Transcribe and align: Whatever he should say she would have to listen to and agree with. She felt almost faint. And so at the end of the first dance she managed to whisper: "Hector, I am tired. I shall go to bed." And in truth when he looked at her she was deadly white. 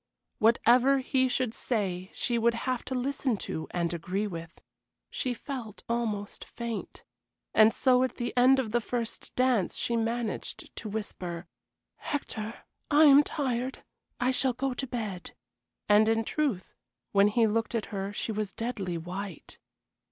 Whatever 0.39 0.97
he 0.97 1.27
should 1.27 1.53
say 1.53 2.09
she 2.11 2.39
would 2.39 2.55
have 2.55 2.83
to 2.85 2.95
listen 2.95 3.37
to 3.37 3.67
and 3.69 3.93
agree 3.93 4.25
with. 4.25 4.59
She 5.11 5.35
felt 5.35 5.83
almost 5.87 6.43
faint. 6.43 7.03
And 7.53 7.71
so 7.71 8.01
at 8.01 8.15
the 8.15 8.35
end 8.35 8.57
of 8.57 8.71
the 8.71 8.81
first 8.81 9.31
dance 9.35 9.75
she 9.77 9.95
managed 9.95 10.75
to 10.77 10.89
whisper: 10.89 11.45
"Hector, 11.97 12.63
I 12.89 13.03
am 13.03 13.21
tired. 13.21 13.83
I 14.19 14.31
shall 14.31 14.53
go 14.53 14.73
to 14.73 14.87
bed." 14.87 15.35
And 15.87 16.09
in 16.09 16.23
truth 16.23 16.73
when 17.11 17.27
he 17.27 17.45
looked 17.45 17.75
at 17.75 17.85
her 17.93 18.11
she 18.11 18.31
was 18.31 18.51
deadly 18.51 18.97
white. 18.97 19.59